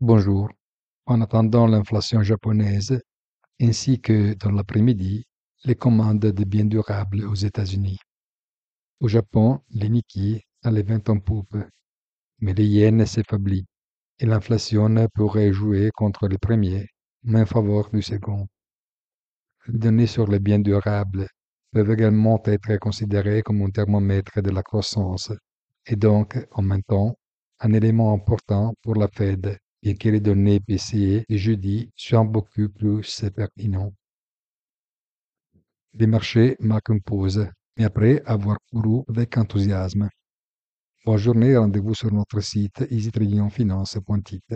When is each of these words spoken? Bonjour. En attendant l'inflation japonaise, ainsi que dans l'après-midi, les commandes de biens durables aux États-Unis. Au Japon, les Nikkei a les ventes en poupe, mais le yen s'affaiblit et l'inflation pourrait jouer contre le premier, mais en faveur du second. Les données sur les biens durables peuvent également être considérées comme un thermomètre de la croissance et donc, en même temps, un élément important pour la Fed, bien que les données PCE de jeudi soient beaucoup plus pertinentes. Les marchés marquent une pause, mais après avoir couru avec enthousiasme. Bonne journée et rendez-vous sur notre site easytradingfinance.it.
Bonjour. 0.00 0.48
En 1.06 1.20
attendant 1.22 1.66
l'inflation 1.66 2.22
japonaise, 2.22 3.02
ainsi 3.60 4.00
que 4.00 4.34
dans 4.34 4.52
l'après-midi, 4.52 5.24
les 5.64 5.74
commandes 5.74 6.20
de 6.20 6.44
biens 6.44 6.66
durables 6.66 7.24
aux 7.24 7.34
États-Unis. 7.34 7.98
Au 9.00 9.08
Japon, 9.08 9.58
les 9.70 9.88
Nikkei 9.88 10.44
a 10.62 10.70
les 10.70 10.84
ventes 10.84 11.08
en 11.08 11.18
poupe, 11.18 11.56
mais 12.38 12.54
le 12.54 12.62
yen 12.62 13.04
s'affaiblit 13.06 13.66
et 14.20 14.26
l'inflation 14.26 14.88
pourrait 15.12 15.52
jouer 15.52 15.90
contre 15.92 16.28
le 16.28 16.38
premier, 16.38 16.86
mais 17.24 17.40
en 17.40 17.46
faveur 17.46 17.90
du 17.90 18.00
second. 18.00 18.46
Les 19.66 19.80
données 19.80 20.06
sur 20.06 20.28
les 20.28 20.38
biens 20.38 20.60
durables 20.60 21.26
peuvent 21.72 21.90
également 21.90 22.40
être 22.44 22.76
considérées 22.76 23.42
comme 23.42 23.62
un 23.62 23.70
thermomètre 23.70 24.40
de 24.42 24.50
la 24.50 24.62
croissance 24.62 25.32
et 25.86 25.96
donc, 25.96 26.38
en 26.52 26.62
même 26.62 26.84
temps, 26.84 27.16
un 27.58 27.72
élément 27.72 28.12
important 28.14 28.74
pour 28.82 28.94
la 28.94 29.08
Fed, 29.08 29.58
bien 29.82 29.94
que 29.94 30.08
les 30.08 30.20
données 30.20 30.60
PCE 30.60 31.24
de 31.28 31.36
jeudi 31.36 31.90
soient 31.96 32.24
beaucoup 32.24 32.68
plus 32.68 33.24
pertinentes. 33.34 33.94
Les 35.94 36.06
marchés 36.06 36.56
marquent 36.60 36.90
une 36.90 37.02
pause, 37.02 37.46
mais 37.76 37.84
après 37.84 38.22
avoir 38.24 38.58
couru 38.70 39.02
avec 39.08 39.36
enthousiasme. 39.36 40.08
Bonne 41.04 41.16
journée 41.16 41.50
et 41.50 41.56
rendez-vous 41.56 41.94
sur 41.94 42.12
notre 42.12 42.40
site 42.40 42.84
easytradingfinance.it. 42.90 44.54